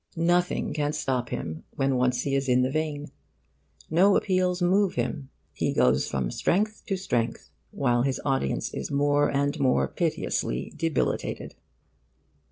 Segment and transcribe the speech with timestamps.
[0.15, 3.11] Nothing can stop him when once he is in the vein.
[3.91, 5.29] No appeals move him.
[5.53, 11.53] He goes from strength to strength while his audience is more and more piteously debilitated.